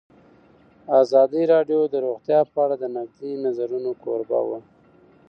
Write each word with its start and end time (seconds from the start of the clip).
ازادي 1.01 1.43
راډیو 1.53 1.81
د 1.93 1.95
روغتیا 2.05 2.39
په 2.51 2.57
اړه 2.63 2.75
د 2.79 2.85
نقدي 2.95 3.31
نظرونو 3.45 3.91
کوربه 4.03 4.39
وه. 4.47 4.59